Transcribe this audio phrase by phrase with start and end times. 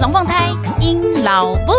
[0.00, 0.48] 龙凤胎
[0.80, 1.72] 阴老布。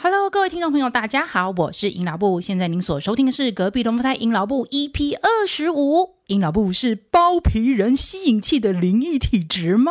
[0.00, 2.40] Hello，各位听众朋友，大家好，我是阴老布。
[2.40, 6.10] 现在您所收听的是隔壁龙凤胎阴老布 EP 二十五。
[6.28, 9.90] 阴老布是包皮人吸引器的灵异体质吗？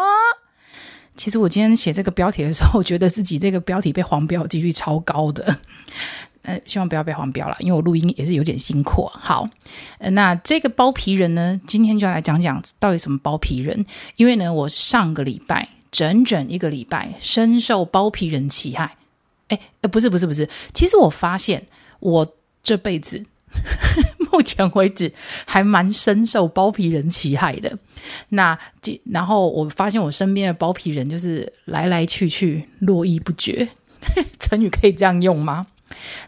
[1.17, 5.57] 其实我今天写这个标题的时候，觉得自己这个标题被黄标几率超高的。
[6.47, 9.05] 呃，希望不要被黄标了，因为我录音也是有点辛苦。
[9.05, 9.49] 好，
[9.99, 13.85] 那这个包皮人呢，今天就要来讲讲到底什么包皮人。
[14.15, 18.95] 因为呢，我上个礼拜整整一个礼拜深受包皮人其害。
[19.49, 21.65] 哎，呃，不是不是不是，其实我发现
[21.99, 22.25] 我
[22.63, 23.21] 这辈子
[24.31, 25.11] 目前为止
[25.45, 27.77] 还蛮深受包皮人其害的。
[28.29, 33.67] 那这然后我发现我身边的包皮人就是来来去去，络绎不绝。
[34.39, 35.67] 成语可以这样用吗？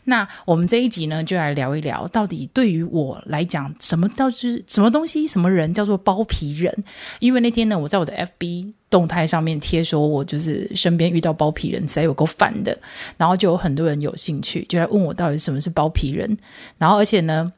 [0.06, 6.84] 那我们这一集呢，就来聊一聊，到底对于我来讲，什么到是什么东西，什么人叫做包皮人？
[7.20, 12.78] 因为那天呢，我在我的 FB 动态上面贴说，我就是身边遇到包皮人，实在有够烦的。
[13.17, 16.38] 然后就有很多人有兴趣，就来问我到底什么是包皮人。
[16.78, 17.52] 然后而且呢，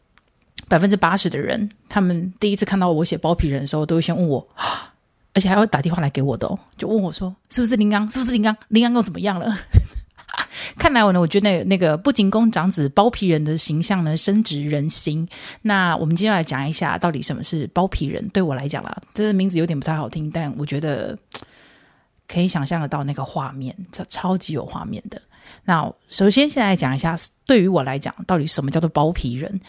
[0.67, 4.45] 百分之八十的人，他们第一次看到我写包皮人的时候，都会先问我，
[5.33, 8.09] 而且还会打电话来给我的，就问我说，是不是林刚？
[8.09, 8.55] 是不是林刚？
[8.67, 9.57] 林刚又怎么样了？
[10.77, 15.27] 看来我呢，我觉得那个那个不仅宫长子包皮人的形象呢，深植人心。
[15.61, 18.27] 那我们今天来讲一下，到底什么是包皮人？
[18.29, 21.17] 对我来讲啦，这个名字有点不太好听，但我觉得
[22.27, 25.21] 可以想象得到那个画面，超超级有画面的。
[25.65, 29.59] 那首先先来讲一下，对于我来讲，到底什么叫做包皮人？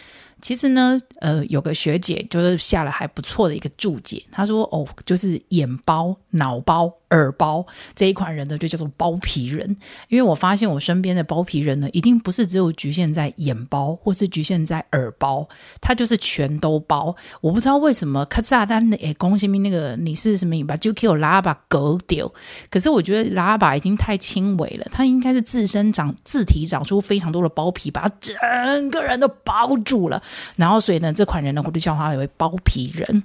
[0.40, 7.64] 其实呢，呃，有个学姐就是下了还不错的一个注解，她说：“哦，就是眼包、脑包、耳包
[7.94, 9.76] 这一款人呢，就叫做包皮人。
[10.08, 15.48] 因为我发现我身边的包皮人呢，已经不是只有局限在眼包，或是局限在耳包，
[15.80, 17.14] 他就是全都包。
[17.40, 22.32] 我不知道为什么，卡扎丹的诶，恭喜你那个你是什么尾巴就给我拉把狗丢。
[22.70, 30.22] 可是我觉得拉把已经太轻微了，他应该是自身长自体长出非常多的包皮，把他整个人都包住了。”
[30.56, 33.22] 然后，所以呢，这款人呢，我就叫他为包皮人。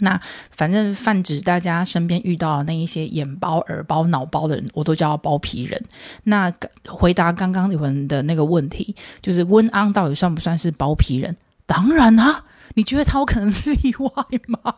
[0.00, 0.20] 那
[0.50, 5.82] 反正泛指大家身边遇到那一些眼包、耳包、脑包的人，我都叫包皮人。
[6.24, 6.52] 那
[6.86, 11.36] 回答刚刚你们的那个问题，就是温安到底算不算是包皮人？
[11.66, 12.44] 当然啊，
[12.74, 14.10] 你觉得他有可能例外
[14.46, 14.76] 吗？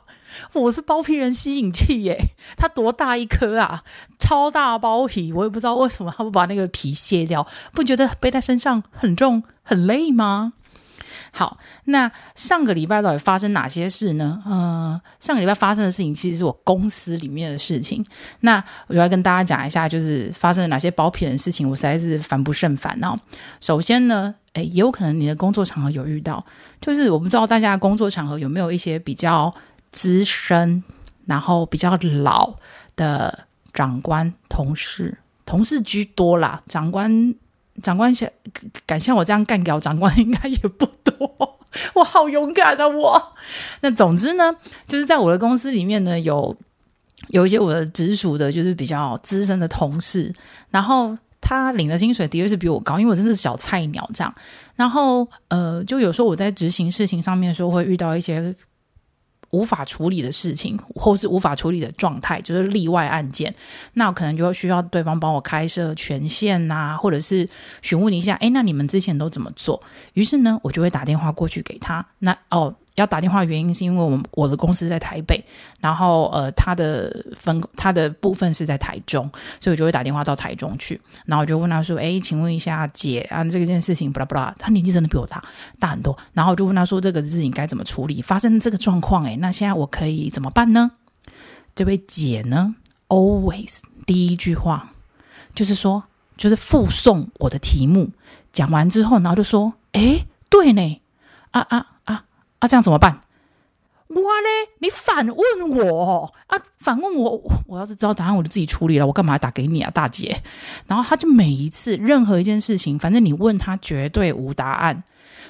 [0.53, 2.19] 我是包皮人吸引器耶，
[2.57, 3.85] 他多大一颗啊，
[4.19, 10.53] 超大包皮，我也不知道为什么他不把那个皮卸掉，不觉得背在身上很重很累吗？
[11.33, 14.43] 好，那上个礼拜到底发生哪些事呢？
[14.45, 18.05] 呃，上个礼拜发生的事情其实是我公司里面的事情。
[18.41, 23.19] 那我就要跟大家讲一下，就是发生了哪些包皮人的事情，我实在是烦不胜烦哦。
[23.61, 26.45] 首先呢，诶，也有可能你的工作场合有遇到，
[26.81, 29.53] 就是我不知道大家工作场合有没有一些比较
[29.93, 30.83] 资深，
[31.27, 32.55] 然后比较老
[32.97, 37.35] 的长官、同事，同事居多啦，长官。
[37.83, 38.29] 长官想
[38.87, 41.59] 敢像我这样干掉长官， 应该也不多。
[41.95, 42.89] 我好勇敢啊！
[42.89, 43.33] 我
[43.81, 44.55] 那总之呢，
[44.89, 46.57] 就是在我的公司里面呢，有
[47.29, 50.35] 有一些我的直属的，就是比较资深的同事，
[50.71, 54.35] 然后他领的薪水的确是比我高，因为我真的是小菜鸟这样。
[54.75, 58.55] 然后呃，就有时候我在执行事情上面的时候，会遇到一些。
[59.51, 63.55] 无法处理的事情，或是无法处理的状态，就是例外案件，
[63.95, 67.49] 那可能就会需要对方帮我开设权限呐、啊，或者是
[67.83, 69.83] 询问一下，哎，那你们之前都怎么做？
[70.15, 72.07] 于是呢，我就会打电话过去给他。
[72.19, 72.75] 那哦。
[72.97, 75.43] 要打电话的原因是因为我我的公司在台北，
[75.81, 79.23] 然后呃，他的分他的部分是在台中，
[79.61, 85.43] 所以我就会打电话到台中去，然后我就问他说：“哎，请问一下姐啊，这个件事情，巴拉巴拉，他年纪真的比我大
[85.79, 88.21] 大很多，然后我就问他说这个事情该怎么处理？
[88.21, 90.91] 发生这个状况，哎，那现在我可以怎么办呢？”
[91.75, 92.75] 这位姐呢
[93.09, 94.91] ，always 第一句话
[95.55, 96.03] 就是说，
[96.37, 98.11] 就是附送我的题目，
[98.53, 101.01] 讲完之后，然后就说：“哎，对呢，
[101.53, 101.87] 啊啊。”
[102.61, 103.21] 啊，这样怎么办？
[104.09, 109.07] 我嘞，你反问我啊，反问我，我要是知道答案，我就自己处理了。
[109.07, 110.43] 我干嘛打给你啊，大姐？
[110.87, 115.05] 然后他就每一次任何一件事情，反正你问他绝对无答案。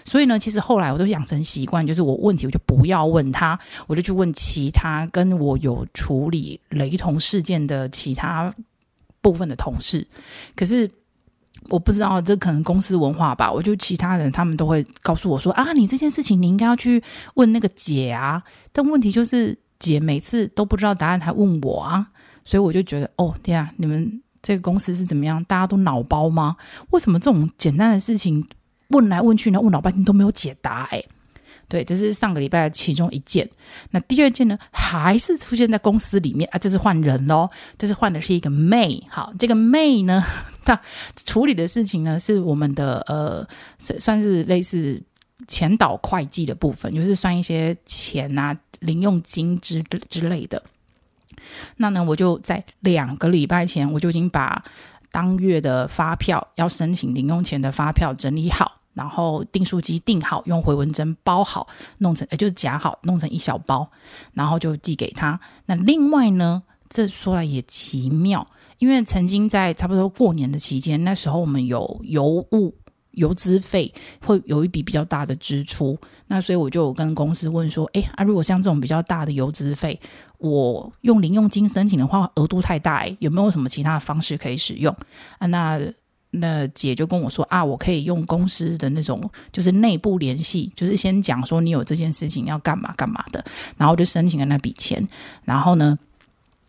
[0.04, 8.54] 所以呢，其实后来我都养成习惯，就是我问题我就不要问他，我就去问其他跟我有处理雷同事件的其他
[9.22, 10.06] 部分的同事。
[10.54, 10.90] 可是。
[11.68, 13.50] 我不知道，这可能公司文化吧。
[13.50, 17.02] 我就其他人，他们都会告诉我说：“啊，你这件事情你应该要去
[17.34, 18.42] 问那个姐啊。”
[18.72, 22.08] 但问题就是，姐每次都不知道答案，还问我啊。
[22.44, 25.44] 所以我就觉得，哦，天啊，你们这个公司是怎么样？
[25.44, 26.56] 大家都脑包吗？
[26.90, 28.44] 为什么这种简单的事情
[28.88, 30.88] 问来问去呢，问老半天都没有解答。
[30.90, 31.04] 哎，
[31.70, 33.48] 对，这是上个礼拜其中一件。
[33.92, 39.00] 那第二件呢，还是出现在公司里面啊，这是换人喽，这是换的是一个 May。
[39.08, 40.22] 好，这个 May 呢，
[40.64, 40.78] 他
[41.24, 43.46] 处理的事情呢，是我们的呃，
[43.78, 45.00] 算是类似
[45.46, 50.60] 前导会计的部分，就是算一些钱啊、零用金之之类的。
[51.76, 54.62] 那呢，我就在两个礼拜前，我就已经把
[55.12, 61.66] 当月的发票要申请零用钱的发票整理好，然后订书机订好，用回纹针包好，
[61.98, 63.90] 弄成，就是夹好，弄成一小包，
[64.32, 65.38] 然后就寄给他。
[65.66, 68.46] 那另外呢，这说来也奇妙，
[68.78, 72.74] 因为曾经在差不多过年的期间，那时候我们有邮务。
[73.14, 73.92] 邮资费
[74.24, 75.98] 会有一笔比较大的支出，
[76.28, 79.98] 那所以我就跟公司问说：“哎啊，如果像这种比较大的邮资费，
[80.38, 84.96] 我用零用金申请的话，额度太大，哎，有没有什么其他的方式可以使用？”
[85.38, 85.80] 啊，那
[86.30, 93.44] 那姐就跟我说：“啊，我可以用公司的那种，就是内部联系，就是先讲说你有这件事情要干嘛干嘛的，
[93.76, 95.06] 然后就申请了那笔钱，
[95.44, 95.98] 然后呢。”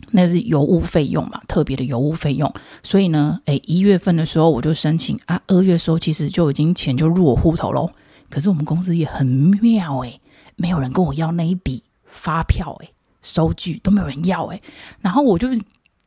[0.09, 7.87] 那是邮务费用嘛，特别的邮务费用，所以呢，诶，一月份的时候我就申请啊，二月的时候其实就已经钱就入我户头喽。
[8.27, 10.19] 可是我们公司也很妙诶，
[10.55, 12.89] 没有人跟我要那一笔发票诶，
[13.21, 14.59] 收据都没有人要诶，
[15.01, 15.47] 然后我就。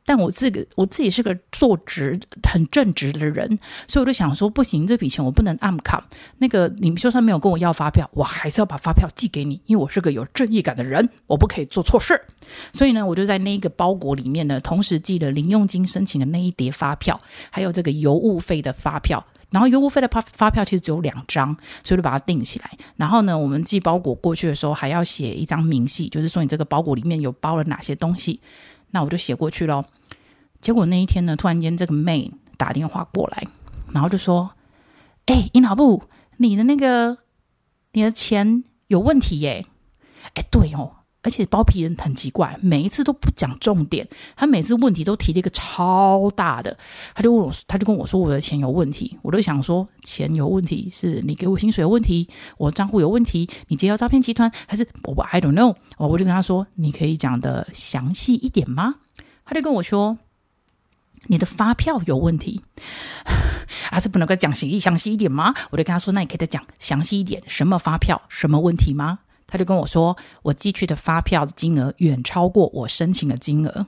[0.07, 3.59] 但我自个我自己是个做直很正直的人，
[3.89, 6.07] 所以我就想说，不行，这笔钱我不能暗卡。
[6.39, 12.21] 那个你们就算没有跟我要发票，我还是要把发票寄给你，因为我是个有正义感的人，我不可以做错事。
[12.73, 17.19] 所以呢，我就在那一个包裹里面呢，同时寄了零用金申请的那一叠发票，
[17.51, 19.25] 还有这个邮务费的发票。
[19.51, 22.71] 然后邮务费的发发票其实只有两张，所以就把它订起来。
[22.97, 28.41] 然后呢，我们寄包裹过去的时候，还要写一张明细，就是说你这个包裹里面有包了哪些东西。
[28.95, 29.85] 那我就写过去咯。
[30.61, 33.49] 结果那一天呢，突然间这个妹打电话过来，
[33.93, 34.53] 然后就说
[35.27, 36.05] ：“哎，尹老布，
[36.37, 37.19] 你的那个
[37.93, 39.67] 你的钱有问题耶！”
[40.35, 44.07] 哎，对哦，而且包皮人很奇怪，每一次都不讲重点，
[44.37, 46.77] 他每次问题都提了一个超大的，
[47.15, 52.29] 他就问我，他就跟我说我的钱有问题，我都想说钱有问题是你给我薪水有问题，
[52.59, 58.97] 我账户有问题，你接到诈骗集团还是我 I don't know，我我就跟他说，你可以讲的详细一点吗？
[59.47, 60.19] 他就跟我说，
[61.29, 62.61] 你的发票有问题，
[63.91, 65.55] 还 是不能够讲详详细一点吗？
[65.71, 69.21] 我就跟他说，那你可以再讲详细一点，什么发票，什么问题吗？
[69.47, 73.87] 他就跟我说，我寄去的发票金额远超过我申请的金额。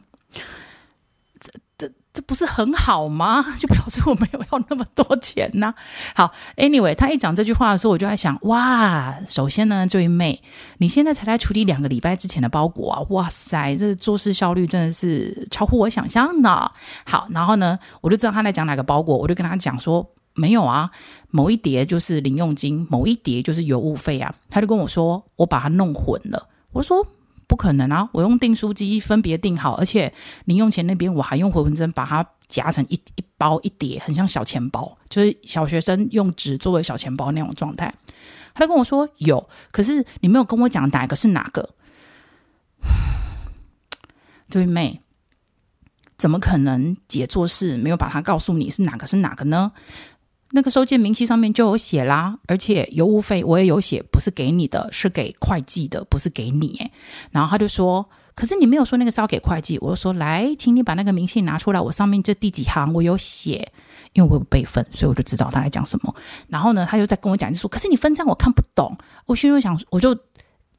[2.17, 3.44] 这不是很好吗？
[3.61, 5.75] 就表示我没有要那么多钱呐、
[6.14, 10.43] 好，Anyway，他一讲这句话的时候，我就在想，哇，首先呢，这位妹，
[10.79, 16.73] 你现在才来处理两个礼拜之前的包裹啊，哇塞，这做事效率真的是超乎我想象的。
[17.05, 20.90] 好，然后呢，我就知道他在讲哪个包裹，我就跟他讲说，没有啊，
[21.30, 24.32] 某一叠就是零用金，某一叠就是邮务费啊。
[24.48, 26.48] 他就跟我说，我把它弄混了。
[26.70, 27.04] 我说。
[27.48, 28.08] 不可能啊！
[28.10, 30.12] 我用订书机分别订好，而且
[30.46, 37.94] 零用钱那边我还用回纹针把它夹成一一包一叠，很像小钱包，就是小学生用纸作为小钱包那种状态。
[38.52, 41.70] 他就跟我说有，可是你没有跟我讲哪个是哪个。
[44.50, 45.00] 这位妹，
[46.19, 49.70] 怎么可能姐做事没有把它告诉你是哪个是哪个呢？
[50.53, 56.91] 那个收件明细上面就有写啦，而且邮务费我也有写，不是给你的，是给会计的，不是给你。
[57.31, 63.70] 然后他就说：“可是你没有说那个是要给会计。”我就说：“来，请你把那个明细拿出来，我上面这第几行我有写，
[64.12, 66.15] 因为我有备份，所以我就知道他在讲什么。”
[66.48, 70.17] 然后呢，他就在跟我讲，就说：“可是你分账我看不懂。”我心中想，我就。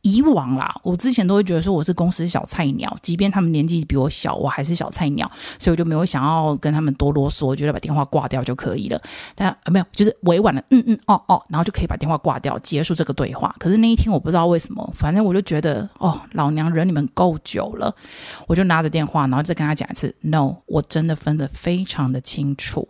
[0.02, 9.02] 以往啦，我之前都会觉得说我是公司小菜鸟，即便他们年纪比我小，我还是小菜鸟，所以我就没有想要跟他们多啰嗦，我觉得把电话挂掉就可以了。
[9.36, 13.54] 但啊，没有，就是委婉的嗯嗯哦哦，然后就可以把电话挂掉，结束这个对话。
[13.60, 17.94] 可是那一天我不知道为什么，反正我就觉得哦，老娘忍你们够久了，
[18.48, 22.88] 我就拿着电话，然后再跟他讲一次，no，我真的分得非常的清楚。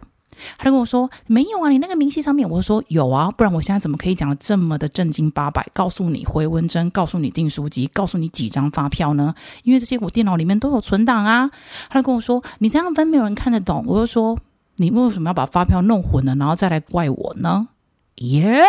[0.57, 5.65] 他就跟我说：“没有啊，你那个明细上面。”我说：“有啊，不然我现在怎么可以讲得这么的正经八百？
[5.73, 9.33] 告诉你回纹针，告诉你订书机，告诉你几张发票呢？
[9.63, 11.49] 因为这些我电脑里面都有存档啊。”
[11.89, 14.37] 他就跟我说：“你这样分没有人看得懂。”我就说
[14.77, 17.67] ：“你为什么要把发票弄混了，然后再来怪我呢？”
[18.17, 18.63] 耶、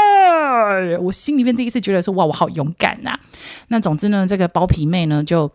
[1.01, 3.21] 我心里面第一次觉得说：“哇，我好勇敢呐、啊！”
[3.69, 5.51] 那总之呢，这个包皮妹呢就。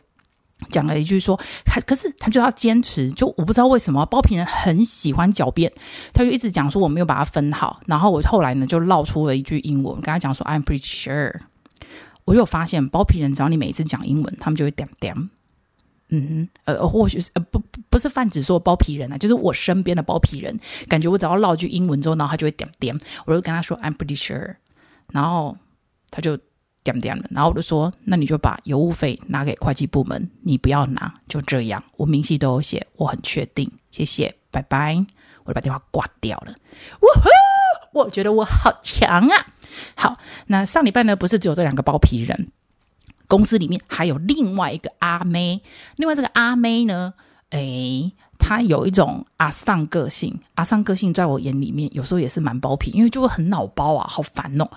[0.69, 5.71] 讲了一句说，可可是他就要坚持，就我不知道为什么包皮人很喜欢狡辩，
[6.13, 11.39] 他就一直讲说我没有把它分好，然后我后来呢就绕出了一句英文，跟他讲说 I'm pretty sure。
[12.25, 15.13] 我有发现包皮人只要你每一次讲英文，他们就会点点
[16.09, 20.57] 嗯哼，呃，或许是呃不不是泛指说包皮人啊，就是我身边的包皮人，
[20.87, 24.55] 感觉我只要唠句英文之后，然后他就会点点，我就跟他说 I'm pretty sure，
[25.11, 25.57] 然后
[26.11, 26.37] 他就
[26.83, 34.95] 点点了，然后我就说那你就把邮务费拿给会计部门，你不要拿，就这样，我明细都有写，我很确定，谢谢，拜拜，
[35.43, 36.53] 我就把电话挂掉了。
[37.01, 39.47] 呜呼，我觉得我好强啊！
[39.95, 42.51] 好，那上礼拜呢，不是只有这两个包皮人。
[43.25, 45.61] 公司里面还有另外一个阿妹，
[45.95, 47.13] 另外这个阿妹呢，
[47.49, 54.69] 诶，她有一种阿桑个性，阿桑个性在我眼里面有时候也是蛮包皮，因为就会很脑包啊，好烦哦。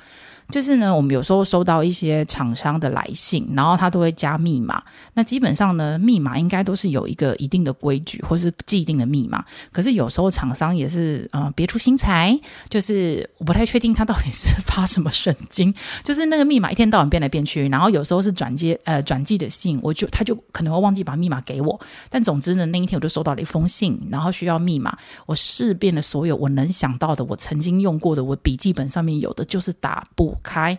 [0.48, 4.82] 就是呢，我们有时候收到一些厂商的来信，然后他都会加密码。
[5.14, 9.44] 那基本上呢，密码应该都是有一个一定的规矩，或是既定的密码。
[9.72, 12.38] 可是有时候厂商也是呃别出心裁，
[12.68, 15.74] 就是我不太确定他到底是发什么神经，
[16.04, 17.68] 就是那个密码一天到晚变来变去。
[17.68, 21.80] 然后有时候是转接呃转寄的信，我就他就可能会忘记把密码给我。
[22.08, 24.96] 但总之呢，那一天我就收到了一封信，然后需要密码。
[25.26, 30.78] 我试遍了所有我能想到的，我曾经用过的，我笔记本上面有的，就是打不开，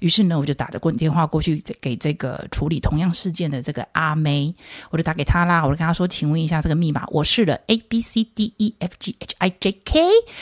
[0.00, 4.54] 于是呢，我就打着过电话过去给这个处理同样事件的这个阿妹，
[4.90, 10.00] 我就打给她啦，我就跟她说：“请问一下这个密码，我试了 A B C D E F G H I J K，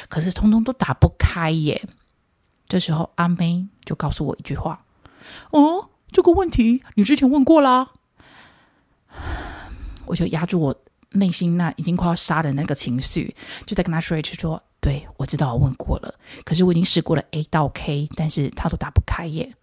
[0.09, 1.89] 可是通通都打不开耶。”
[2.69, 4.85] 这时候阿妹就告诉我一句话
[5.51, 7.91] ：“哦，这个问题你之前问过啦。
[10.07, 10.75] ”我就压住我
[11.11, 13.35] 内心那已经快要杀人的那个情绪，
[13.67, 14.63] 就在跟他说一句说。
[14.81, 19.55] 对，我知道我问过了，可是我已经试过了 A 到 K，但是他都打不开耶。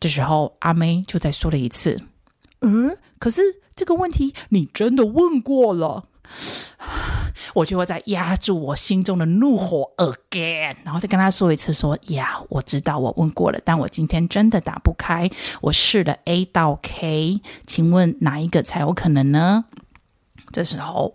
[0.00, 2.00] 这时候阿妹就再说了一次
[2.62, 3.40] ：“嗯，可是
[3.76, 6.06] 这个问题你真的问过了。”
[7.54, 19.66] 我就会再压住我心中的怒火 again，然后再跟他说一次说：“呀，我知道我问过了，但我今天真的打不开，我试了 A 到 K，请问哪一个才有可能呢？”
[20.52, 21.14] 这时候。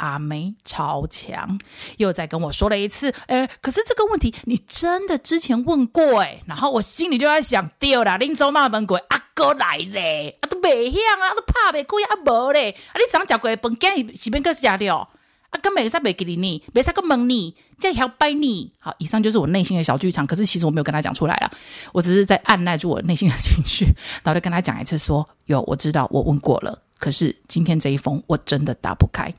[0.00, 1.60] 阿妹超强，
[1.98, 15.08] 又再跟我说了一次，诶，可是这个问题你真的之前问过诶，然后我心里就在想，丢啦，恁祖妈问过，阿哥来嘞，啊都未响啊，都怕未过啊无嘞，啊你怎讲过饭羹是边个食了？
[15.50, 18.72] 啊根本是未给你，没啥个问你，这条拜你。
[18.78, 21.50] 好，以上就是我内心的小剧场，可是其实我没有跟他讲出来啊，
[21.92, 23.84] 我只是在按捺住我内心的情绪，
[24.22, 29.34] 然后就跟他讲一次说，有我知道我问过了，可是今天这一封我真的打不开。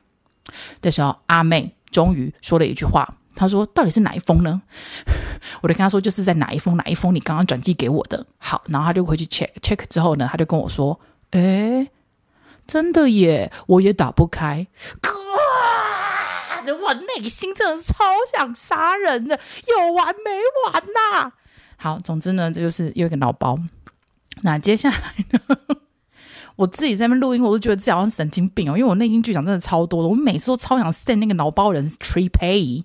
[0.82, 4.62] 这时候，阿妹终于说了一句话，她说：“到底是哪一封呢？”
[5.62, 11.00] 我就跟她说：“就是在哪一封，哪一封你刚刚转寄给我的。”好，然后她就回去 check check 之后呢，她就跟我说
[11.32, 11.90] ：“诶，
[12.68, 14.68] 真的耶，我也打不开。”
[16.64, 17.96] 我内心真的是超
[18.32, 20.32] 想杀人的，有完没
[20.72, 21.32] 完呐、
[21.76, 23.58] 好，总之呢，这就是又一个脑包。
[24.44, 24.98] 那接下来
[25.32, 25.58] 呢？
[26.56, 32.84] 我自己在那边录音，我都觉得自己好像神经病哦，因为我内心剧场真的超多的，我每次都超想 send 那个脑包人 tree pay。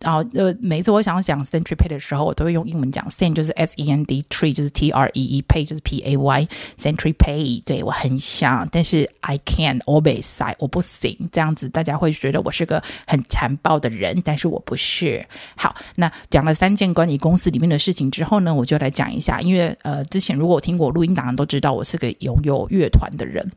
[0.00, 5.22] 然后呃，每次我想要讲 century pay 的时候，我都会用英文讲 send 就是 s e n d tree 就是 t r e
[5.22, 7.62] e pay 就是 p a y century pay。
[7.64, 15.26] 对，我很想，但是 I can't always say 我不行，这样子大家会觉得我是个很残暴的人，但是我不是。
[15.54, 23.52] 好，那讲了三件关于公司里面的事情之后呢，我就来讲一下，因为呃，之前如果我听过录音档都知道我是个拥有乐团的人、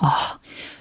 [0.00, 0.12] 哦，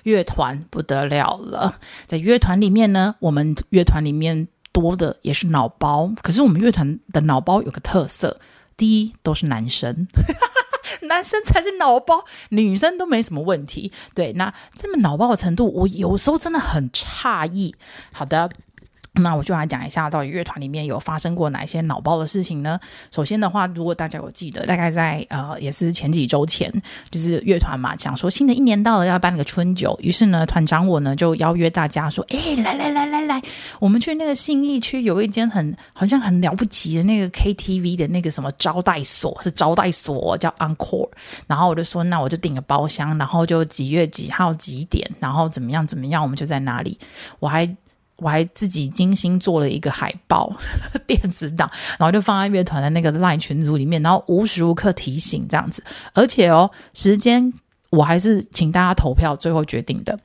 [0.03, 1.75] 乐团不得了了，
[2.07, 4.49] 在乐团里面呢，我们乐团里面。
[4.75, 8.41] 多的也是脑包，可是我们乐团的脑包有个特色，
[8.75, 10.05] 第一都是男生，
[11.07, 13.93] 男生才是脑包，女生都没什么问题。
[14.13, 17.73] 对，那这么脑包的程度，我有时候真的很诧异。
[18.11, 18.51] 好的。
[19.21, 22.79] 那我就来讲一下，到底乐团里面有发生过哪些脑包的事情呢？
[23.11, 26.71] 首先的话，如果大家有记得，大概在呃，也是前几周前，
[27.09, 33.41] 就是乐团嘛，讲说新的一年到了，要办那个春酒，于是呢，团长我呢就邀约大家说，哎，来来来来来，
[33.79, 41.09] 我们去那个信义区有一间很好像很了不起的那个 KTV 的那个什么招待所，是招待所叫 Encore，
[41.47, 46.99] 然后我就说，那我就订个包厢，然后就几月几号几点，然后怎么样怎么样，我们就在哪里，
[47.39, 47.65] 我还。
[48.17, 50.51] 我还自己精心做了一个海报
[51.05, 51.69] 电子档，
[51.99, 55.83] 然后就放在乐团的那个 LINE 群组里面，然后无时无刻提醒这样子。
[56.13, 57.53] 而且哦，时间
[57.89, 60.17] 我还是请大家投票，最后决定的。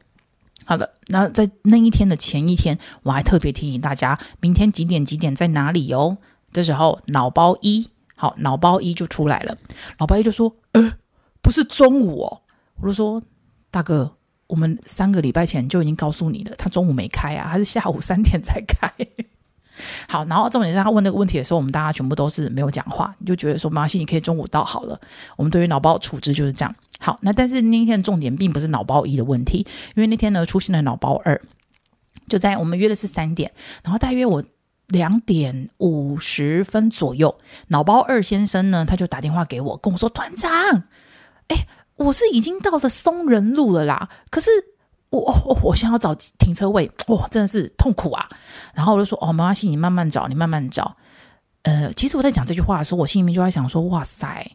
[0.64, 6.18] 好的，那在那一天的前一天，我还特别提醒大家，明天几点几点在哪里哦。
[6.52, 9.56] 这时候脑包一，好，脑包一就出来了。
[9.99, 10.92] 脑包一就说：“呃，
[11.42, 12.42] 不是中午哦。”
[12.80, 13.20] 我就说
[13.73, 14.16] ：“大哥。”
[14.50, 18.92] 我们三个礼拜前就已经告诉你了，他中午没开啊，他是下午三点才开。
[20.07, 25.00] 好，然后重点是他问那个问题的时候，我们大家全部都是没有讲话，你就觉得说没关系，你可以中午到好了。
[25.37, 26.75] 我们对于脑包处置就是这样。
[26.99, 31.40] 好，那但是那天重点并不是脑包一的问题，因为那天呢出现了脑包二，
[32.28, 33.50] 就在我们约的是三点，
[33.83, 34.45] 然后大约我
[34.88, 37.38] 两点五十分左右，
[37.69, 40.50] 脑包二先生呢他就打电话给我，跟我说团长，
[41.49, 41.57] 哎，
[42.04, 44.50] 我是已经到了松仁路了啦，可是
[45.11, 48.26] 我我我想要找停车位，哇，真的是痛苦啊！
[48.75, 50.97] 然后我就说哦，没关系，你慢慢找，你慢慢找。
[51.62, 54.50] 呃，其实我在讲这句话的时候，我心里面就在想说，哇塞。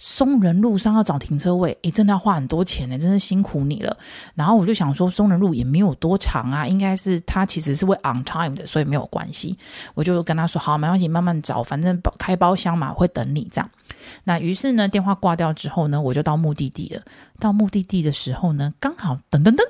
[0.00, 3.96] 松仁路上要找停车位，诶，真的要花很多钱呢，真是辛苦你了。
[4.36, 9.58] 然后我就想说，松仁路也没有多长啊，应该是他其实是会 on time 的，所以没有关系。
[9.94, 13.68] 我就跟他说，好，没关系，慢慢找，反正开包厢嘛，会等你这样。
[14.24, 17.02] 那于是呢，电话挂掉之后呢，我就到目的地了。
[17.38, 19.62] 到目的地的时候呢，刚好噔噔噔，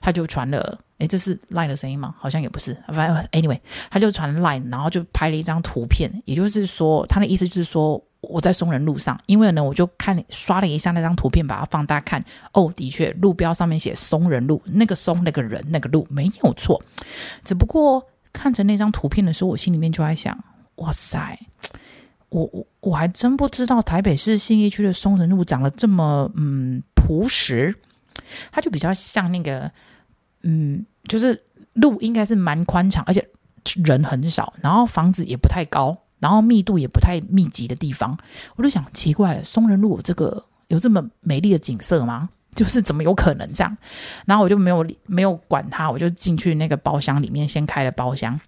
[0.00, 2.14] 他就传了，诶，这是 line 的声音吗？
[2.18, 8.02] 好像也不是，反正 anyway，他就传 line，然后就拍了一张图片，也就是说，他的意思就是说。
[8.26, 12.24] 我在松仁路上，因为呢，我就看刷了一下那张图片，把它放大看。
[12.54, 16.82] 哦，的确，路标上面写松仁路，那个松，那个人，那个路没有错。
[17.44, 20.42] 只不过看着那张图片的时候，我心里面就在想：
[20.76, 21.38] 哇塞，
[22.34, 27.72] 我我我还真不知道台北市信义区的松仁路长得这么嗯朴实，
[28.50, 29.70] 它就比较像那个
[30.42, 31.40] 嗯，就是
[31.74, 33.24] 路应该是蛮宽敞，而且
[33.84, 35.96] 人很少，然后房子也不太高。
[36.18, 38.16] 然后密度也不太密集的地方，
[38.56, 42.28] 我就想奇怪了，松仁路这个有这么美丽的景色吗？
[42.54, 43.76] 就是怎么有可能这样？
[44.24, 48.40] 然后我就没有没有管它，我就进去那个包厢里面，先开了包厢。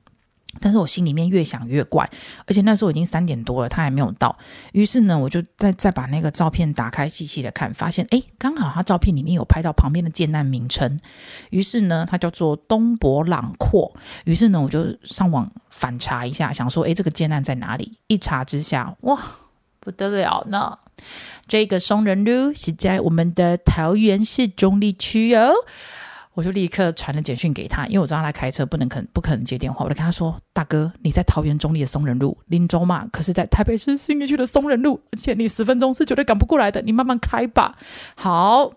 [0.60, 2.08] 但是我心里面越想越怪，
[2.46, 4.36] 而且那时候已经三点多了，他还没有到。
[4.72, 10.98] 于是呢，我就再再把那个照片打开，细细的看，发现诶，刚好他照片里面有拍到旁边的建案名称。
[11.50, 13.94] 于是呢，它叫做东博朗阔。
[14.25, 17.98] 于是呢，我就上网反查一下，想说，诶，这个建案在哪里？
[18.06, 19.20] 一查之下，哇，
[19.80, 20.78] 不得了呢！
[21.47, 25.52] 这个松仁路是在我们的桃园市中坜区哦。
[26.36, 37.75] 我就立刻传了简讯给他，因为我知道他开车不能肯不可能接电话，我就跟他说：“大哥，你在桃园中坜的松仁路，林州嘛，可是在台北市信义区的松仁路，而且你十分钟是绝对赶不过来的，你慢慢开吧。”
[38.14, 38.75] 好。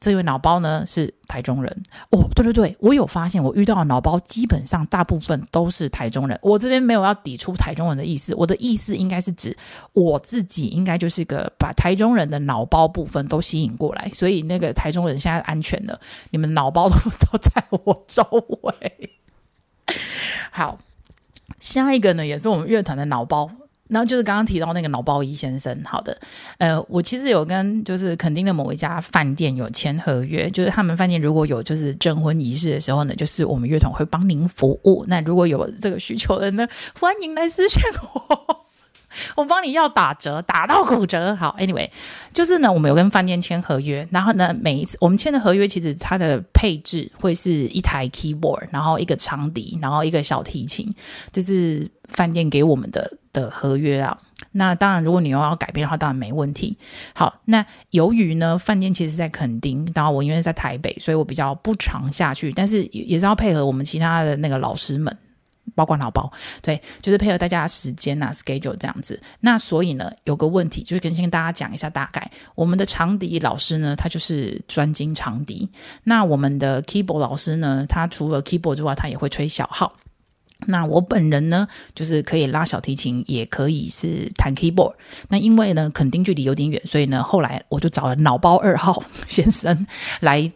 [0.00, 6.38] 这位脑包呢是台中人哦，对对对，我有发现，我遇到的脑包基本上大部分都是台中人。
[6.42, 9.54] 我这边没有要抵触台中人的意思，我的意思应该是指
[9.92, 18.24] 我自己应该就是个把台中人的脑包部分都吸引过来，所以那个台中人现在安全了，你们脑包都都在我周
[18.62, 19.10] 围。
[20.50, 20.78] 好，
[21.60, 23.50] 下一个呢也是我们乐团的脑包。
[23.90, 26.16] 然后就是刚刚提到那个脑包一先生，好的，
[26.58, 35.04] 呃，我其实有跟就是垦丁的某一家饭店有签合约，就是他们饭店如果有就是证婚仪式的时候呢，就是我们乐团会帮您服务。
[35.08, 36.66] 那如果有这个需求的呢，
[36.98, 37.82] 欢迎来私信
[38.14, 38.64] 我，
[39.34, 41.34] 我帮你要打折，打到骨折。
[41.34, 41.90] 好，Anyway，
[42.32, 50.88] 就是呢，我们有跟饭店签合约，然后呢，每一次我们签的合约其实它的配置会是一台 keyboard，然后一个长笛，然后一个小提琴，
[51.32, 53.18] 就是饭店给我们的。
[53.32, 54.18] 的合约啊，
[54.50, 56.76] 那当然，如果你又要改变的话，当然没问题。
[57.14, 65.16] 好，那由于呢，饭店其实在垦丁，然后我因为在台北，所以我比较不常下去，但是也是要配合我们其他的那个老师们，
[65.76, 66.28] 包括老包，
[66.60, 69.22] 对，就是配合大家的时间啊，schedule 这样子。
[69.38, 75.70] 那所以呢，有个问题就是跟先跟大家讲一下大概，我们的长笛老师呢，他就是专精长笛，
[76.02, 79.92] 那我们的 keyboard 老师呢，他除了 keyboard 之外，他也会吹小号。
[80.66, 84.94] 那我本人呢，就是可以拉小提琴，也可以是弹 keyboard。
[85.28, 89.86] 那因为呢，垦丁距离有点远，所以呢，后来我就找了脑包二号 先生
[90.20, 90.50] 来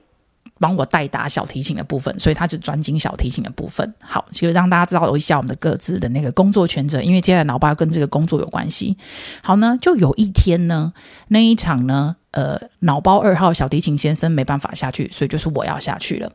[0.61, 3.93] 帮我代打小提琴的部分，所以他只专精小提琴的部分。
[3.99, 8.97] 好，其实让大家知道一下我们的各自的那个工作权责，因为接下来脑包跟这个工作有关系。
[9.43, 10.93] 好呢，就有一天呢，
[11.29, 16.31] 那一场呢，呃，脑包二号小提琴先生没办法下去，所以就是我要下去了。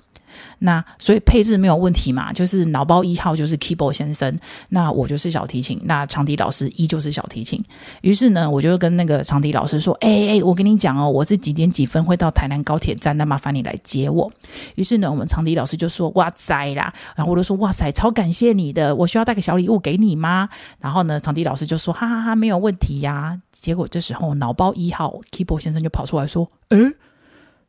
[0.59, 2.33] 那所以配置没有问题嘛？
[2.33, 4.37] 就是脑包一号就是 keyboard 先生，
[4.69, 7.63] 那我就是小提琴，那长笛老师一就是小提琴。
[8.01, 14.31] 于是呢，我就跟那个长笛老师说：“哎、欸、哎、我跟你讲哦，我是几点几分会到台南高铁站，那麻烦你来接我。”
[14.75, 20.49] 于是呢，我们长笛老师就说：“哇塞啦！”然后我就说：“哇塞，超感谢你的，我需要带个小礼物给你吗？”
[20.79, 26.77] 然后呢，长笛老师就说：“哈哈哈，没有问题呀、”结果这时候脑包一号 keyboard 先生就跑出来说：“哎、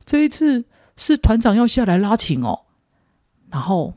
[0.05, 0.65] 这一次。”
[1.01, 2.61] 是团长要下来拉琴哦，
[3.49, 3.95] 然后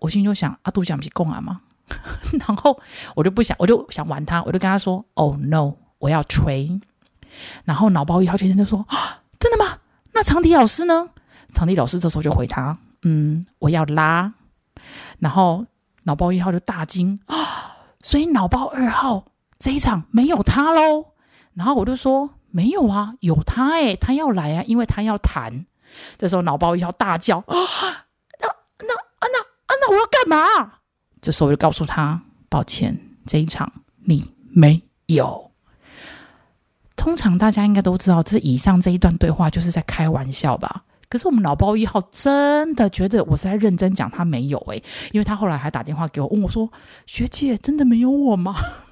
[0.00, 1.60] 我心就想阿杜讲不起共啊吗？
[2.38, 2.80] 然后
[3.16, 6.80] 我就不想，我就想玩他，我就跟他说：“Oh no，我要吹。”
[7.64, 9.78] 然后脑包一号先生就说：“啊，真的吗？
[10.12, 11.10] 那长笛老师呢？”
[11.52, 14.32] 长笛老师这时候就回他：“嗯，我要拉。”
[15.18, 15.66] 然后
[16.04, 17.74] 脑包一号就大惊啊，
[18.04, 19.24] 所以脑包二号
[19.58, 21.06] 这一场没有他喽。
[21.54, 25.66] 然后我就说：“没有啊，有他哎，他要来啊，因为他要弹。
[26.16, 27.54] 这时候脑包一号大叫啊，
[28.40, 28.48] 那
[28.78, 30.72] 那啊那啊那我要干嘛？
[31.20, 33.70] 这时候我就告诉他，抱歉，这一场
[34.04, 35.50] 你没有。
[36.96, 40.84] 通常大家应该都知道，这以上这一段对话就是在开玩笑吧？
[41.08, 46.70] 可是我们脑包一号真的觉得我是在认真讲，他没有诶、因为他后来还打电话给我问我说
[47.06, 48.56] ：“学姐，真的没有我吗？”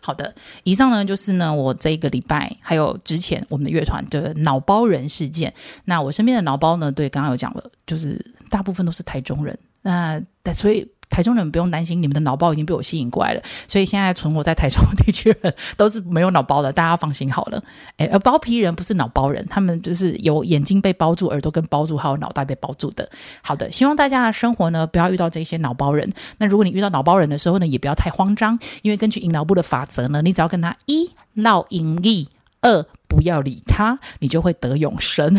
[0.00, 5.52] 好的，以上呢就是呢我这一个礼拜还有之前我们的乐团的脑包人事件。
[5.84, 10.22] 那我身边的脑包呢，对，刚刚有讲了，就是大部分都是台中人，那
[10.54, 10.86] 所以。
[11.12, 17.62] 台中人不用担心，你们的脑包已经被我吸引过来了，所以现在存活在台中地区人都是没有脑包的，大家放心好了。
[17.98, 23.06] 诶， 而包皮人不是脑包人，他们就是有眼睛被包住、耳朵跟包住，还有脑袋被包住的。
[23.42, 26.10] 好的，希望大家的生活呢不要遇到这些脑包人。
[26.38, 32.30] 那如果你遇到脑包人的时候呢，也不要太慌张，因为根据引脑部的法则呢，你只要跟他一烙阴力，
[32.62, 35.34] 二不要理他，你就会得永生。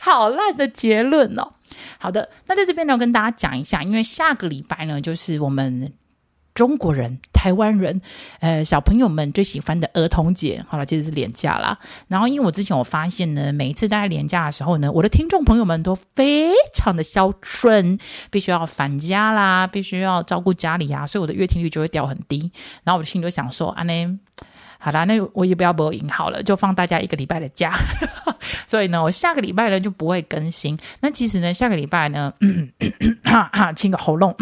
[0.00, 1.52] 好烂的结论哦。
[1.98, 5.92] 好的，那在这边呢，跟大家讲一下，因为下个礼拜呢，就是我们
[6.52, 8.00] 中国人、台湾人，
[8.40, 10.64] 呃，小朋友们最喜欢的儿童节。
[10.68, 11.78] 好了，其实是连假啦。
[12.08, 17.98] 然后，因为我之前我发现呢，每一次大家连假的时候呢，我的听众朋友们都非常的孝顺，
[18.30, 22.50] 必须要返家啦，必须要照顾家里、啊，所以我的月听率就会掉很低。
[22.84, 24.18] 然后我心里就想说，啊呢。
[24.82, 27.74] 好啦，那我也不要播音好了，就放大家一个礼拜的假。
[28.66, 30.78] 所以呢，我下个礼拜呢就不会更新。
[31.00, 32.32] 那其实呢，下个礼拜呢，
[33.22, 34.34] 哈哈，清个喉咙。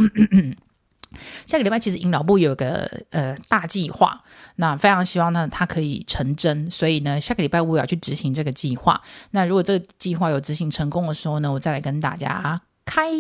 [1.44, 4.22] 下个礼拜其实阴老部有个呃大计划，
[4.56, 6.70] 那非常希望呢它可以成真。
[6.70, 9.00] 所以呢，下个礼拜我也要去执行这个计划。
[9.32, 13.10] 那如果这个计划有执行成功的时候呢，我再来跟大家开。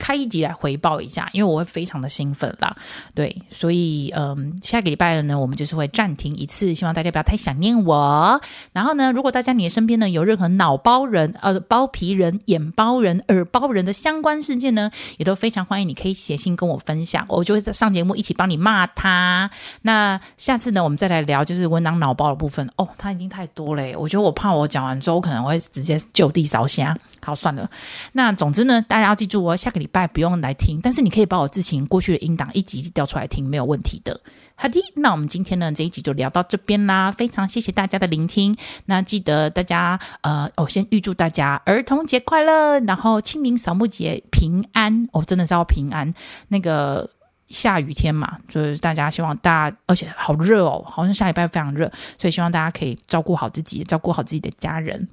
[0.00, 2.74] 开一集来回报一下，因为我会非常的兴奋啦。
[3.14, 8.40] 对，所以嗯，下个礼拜呢，我们就是会暂停一次，希望大家不要太想念我。
[8.72, 19.50] 然后呢，如果大家你的身边呢有任何脑包人、呃包皮人、眼包人、耳包人的相关事件呢，也都非常欢迎你可以写信跟我分享，我就会在上节目一起帮你骂他。
[19.82, 26.96] 那下次呢，我们再来聊就是文囊脑包的部分哦，他已经太多了，我觉得我怕我讲完之后我可能会直接就地烧虾。
[27.22, 27.68] 好，算了。
[28.12, 34.20] 那总之呢，大家要记住哦，下个礼拜不用来听，但是你可以把我之前过去的音档一集一集调出来听，没有问题的。
[34.54, 38.56] 好的，那我们今天呢这一集就聊到这边啦，非常谢谢大家的聆听。
[38.84, 46.12] 那记得大家呃，我、先预祝大家儿童节快乐，然后清明扫墓节平安哦，真的是要平安。
[46.48, 47.08] 那个
[47.48, 55.08] 下雨天嘛，就是大家希望大家，而且好热哦，好像下礼拜非常热，所以希望大家可以照顾好自己，照顾好自己的家人。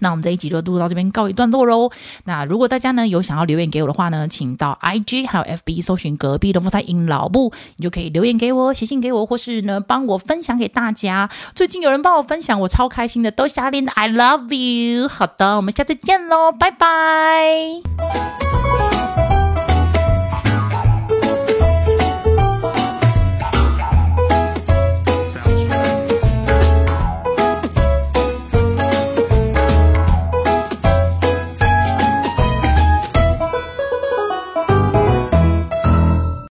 [0.00, 1.90] 那我们这一集就录到这边告一段落喽。
[2.24, 11.30] 那如果大家呢有想要留言给我的话呢，请到 IG 还有 FB 搜寻隔壁的莫太英老布，你就可以留言给我，写信给我，或是呢帮我分享给大家。
[11.54, 15.08] 最近有人帮我分享，我超开心的，都瞎练的，I love you。
[15.08, 17.80] 好的，我们下次见喽，拜拜。